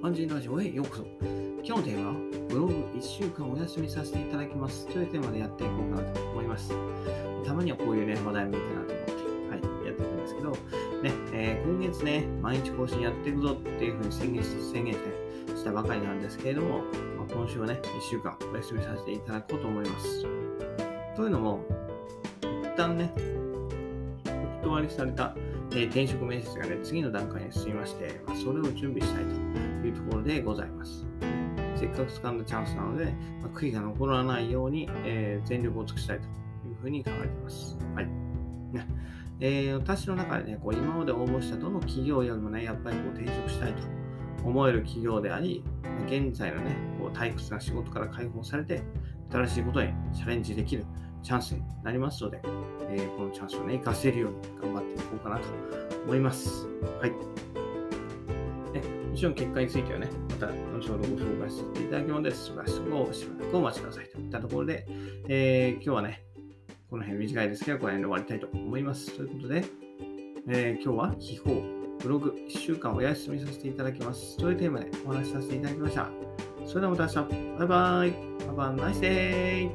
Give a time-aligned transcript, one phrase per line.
[0.00, 1.06] 般人ラジオへようこそ。
[1.62, 2.14] 今日のテーマは、
[2.48, 6.72] ブログ1週間お休みさせていただきますというテーマでやっていこうかなと思います。
[7.44, 10.58] たまにはこういうね、話題もいいかなと思って、はい、やっていくんですけど、ね、
[11.34, 16.84] えー、今月ね、毎日更新やっていくぞっていうふうに宣言して、宣言してしたばかりなんですけれども、ま
[17.28, 20.22] あ、今週はね、1週間お休みさせていただこうと思います。
[21.14, 21.62] というのも、
[22.40, 23.12] 一旦ね、
[24.62, 25.36] お断りされた
[25.72, 31.06] え転職面接がね、次の段階に進みまして、まあ、それを準備したいというところでございます。
[31.76, 33.06] せっかく掴んだチャンスなので、
[33.40, 36.24] まあ、悔いが残らないように、えー、全力を尽くしたいと
[36.68, 37.78] いうふうに考えています。
[37.94, 38.06] はい。
[38.06, 38.86] ね
[39.40, 43.82] えー、私の中でね、こう今まで応募したどの企業よりもね、やっぱりこう転職したいと
[44.44, 45.64] 思える企業であり、
[46.06, 48.82] 現在のね、こう退屈な仕事から解放されて、
[49.30, 50.84] 新しいことにチャレンジできる
[51.22, 52.40] チャンスになりますので、
[52.90, 55.48] えー、このチャンスをね、活かせるように頑張っていこうかなと
[56.04, 56.68] 思います。
[56.98, 57.10] はい。
[57.10, 57.16] ね、
[59.10, 60.52] もちろん結果についてはね、また後
[60.88, 62.70] ほどご紹介させていただきますので、しばらく
[63.14, 64.86] しばらくお待ちくださいといったところで、
[65.28, 66.24] えー、今日はね、
[66.90, 69.16] この辺短いですけど、この辺で終わりたいと思います。
[69.16, 69.64] ということで、
[70.48, 71.56] えー、今日は秘宝、
[72.02, 74.38] ブログ1週間お休みさせていただきます。
[74.38, 76.08] というテーマでお話しさせていただきました。
[76.66, 77.58] それではまた明日。
[77.58, 78.12] バイバイ。
[78.46, 79.70] Have a nice day.